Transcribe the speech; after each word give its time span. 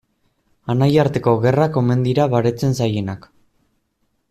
Anaiarteko 0.73 1.33
gerrak 1.43 1.77
omen 1.83 2.01
dira 2.07 2.27
baretzen 2.33 2.75
zailenak. 2.79 3.31